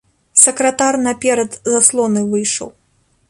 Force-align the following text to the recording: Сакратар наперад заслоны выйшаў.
Сакратар 0.43 0.95
наперад 1.07 1.51
заслоны 1.73 2.21
выйшаў. 2.35 2.69